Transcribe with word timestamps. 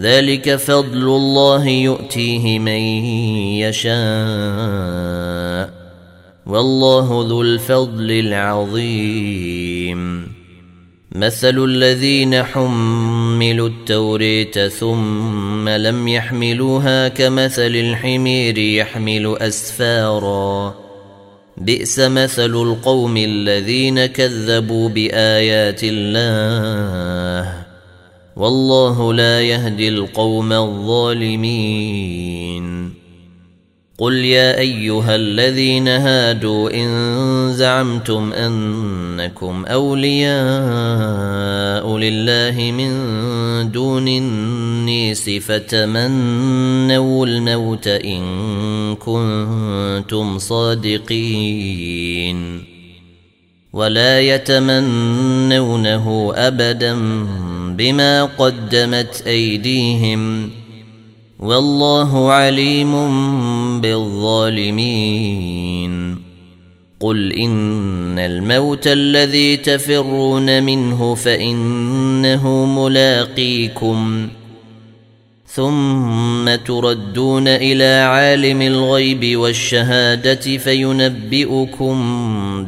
ذلك 0.00 0.56
فضل 0.56 1.02
الله 1.02 1.68
يؤتيه 1.68 2.58
من 2.58 2.80
يشاء. 3.58 3.96
والله 6.46 7.26
ذو 7.28 7.42
الفضل 7.42 8.10
العظيم. 8.10 9.96
مثل 11.12 11.64
الذين 11.64 12.42
حملوا 12.42 13.68
التوريت 13.68 14.58
ثم 14.58 15.68
لم 15.68 16.08
يحملوها 16.08 17.08
كمثل 17.08 17.76
الحمير 17.76 18.58
يحمل 18.58 19.36
أسفارا. 19.40 20.74
بئس 21.56 21.98
مثل 21.98 22.50
القوم 22.50 23.16
الذين 23.16 24.06
كذبوا 24.06 24.88
بآيات 24.88 25.80
الله. 25.82 27.65
والله 28.36 29.14
لا 29.14 29.40
يهدي 29.40 29.88
القوم 29.88 30.52
الظالمين. 30.52 32.16
قل 33.98 34.14
يا 34.14 34.58
أيها 34.58 35.14
الذين 35.16 35.88
هادوا 35.88 36.70
إن 36.70 37.52
زعمتم 37.52 38.32
أنكم 38.32 39.64
أولياء 39.64 40.36
لله 41.96 42.72
من 42.72 42.92
دون 43.72 44.08
النيس 44.08 45.30
فتمنوا 45.30 47.26
الموت 47.26 47.88
إن 47.88 48.22
كنتم 48.94 50.38
صادقين. 50.38 51.86
ولا 53.72 54.20
يتمنونه 54.20 56.06
أبدا 56.36 56.94
بما 57.76 58.24
قدمت 58.24 59.22
أيديهم 59.26 60.50
والله 61.38 62.32
عليم 62.32 62.92
بالظالمين. 63.80 65.46
قل 67.00 67.32
إن 67.32 68.18
الموت 68.18 68.86
الذي 68.86 69.56
تفرون 69.56 70.62
منه 70.62 71.14
فإنه 71.14 72.64
ملاقيكم. 72.64 74.28
ثم 75.46 76.54
تردون 76.54 77.48
إلى 77.48 78.04
عالم 78.08 78.62
الغيب 78.62 79.38
والشهادة 79.38 80.56
فينبئكم 80.56 81.96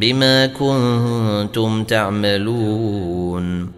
بما 0.01 0.47
كنتم 0.47 1.85
تعملون. 1.85 3.78